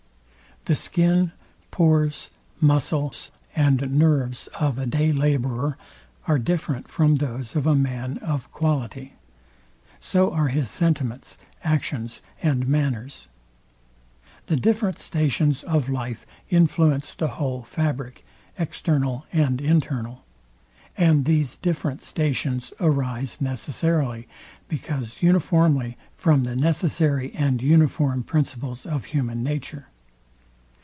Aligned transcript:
The 0.65 0.75
skin, 0.75 1.31
pores, 1.71 2.29
muscles, 2.59 3.31
and 3.55 3.91
nerves 3.97 4.45
of 4.59 4.77
a 4.77 4.85
day 4.85 5.11
labourer 5.11 5.75
are 6.27 6.37
different 6.37 6.87
from 6.87 7.15
those 7.15 7.55
of 7.55 7.65
a 7.65 7.73
man 7.73 8.19
of 8.19 8.51
quality: 8.51 9.13
So 9.99 10.29
are 10.31 10.49
his 10.49 10.69
sentiments, 10.69 11.39
actions 11.63 12.21
and 12.43 12.67
manners. 12.67 13.27
The 14.45 14.55
different 14.55 14.99
stations 14.99 15.63
of 15.63 15.89
life 15.89 16.27
influence 16.51 17.15
the 17.15 17.27
whole 17.29 17.63
fabric, 17.63 18.23
external 18.59 19.25
and 19.33 19.59
internal; 19.59 20.23
and 20.95 21.23
different 21.63 22.03
stations 22.03 22.71
arise 22.79 23.41
necessarily, 23.41 24.27
because 24.67 25.23
uniformly, 25.23 25.97
from 26.15 26.43
the 26.43 26.55
necessary 26.55 27.33
and 27.33 27.63
uniform 27.63 28.21
principles 28.21 28.85
of 28.85 29.05
human 29.05 29.41
nature. 29.41 29.87